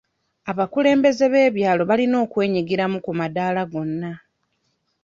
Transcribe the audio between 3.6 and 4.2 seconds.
gonna.